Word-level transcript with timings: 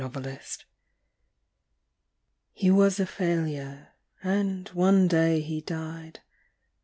COMPASSION 0.03 0.65
HE 2.53 2.71
was 2.71 2.99
a 2.99 3.05
failure, 3.05 3.89
and 4.23 4.67
one 4.69 5.07
day 5.07 5.41
he 5.41 5.61
died. 5.61 6.21